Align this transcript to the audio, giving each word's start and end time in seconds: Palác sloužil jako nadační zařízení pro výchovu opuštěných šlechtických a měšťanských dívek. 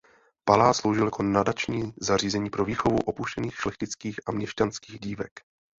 Palác 0.45 0.75
sloužil 0.77 1.05
jako 1.05 1.23
nadační 1.23 1.93
zařízení 1.97 2.49
pro 2.49 2.65
výchovu 2.65 2.97
opuštěných 3.05 3.55
šlechtických 3.55 4.19
a 4.27 4.31
měšťanských 4.31 4.99
dívek. 4.99 5.31